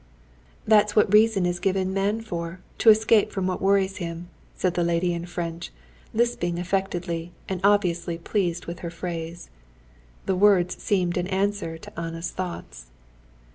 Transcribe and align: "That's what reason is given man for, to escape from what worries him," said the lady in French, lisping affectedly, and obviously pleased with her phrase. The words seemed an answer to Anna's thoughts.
"That's 0.65 0.95
what 0.95 1.13
reason 1.13 1.45
is 1.45 1.59
given 1.59 1.93
man 1.93 2.21
for, 2.21 2.59
to 2.79 2.89
escape 2.89 3.31
from 3.31 3.45
what 3.45 3.61
worries 3.61 3.97
him," 3.97 4.29
said 4.55 4.73
the 4.73 4.83
lady 4.83 5.13
in 5.13 5.27
French, 5.27 5.69
lisping 6.11 6.57
affectedly, 6.57 7.33
and 7.47 7.61
obviously 7.63 8.17
pleased 8.17 8.65
with 8.65 8.79
her 8.79 8.89
phrase. 8.89 9.51
The 10.25 10.35
words 10.35 10.81
seemed 10.81 11.17
an 11.17 11.27
answer 11.27 11.77
to 11.77 11.99
Anna's 11.99 12.31
thoughts. 12.31 12.87